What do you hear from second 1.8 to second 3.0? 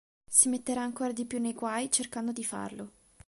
cercando di farlo.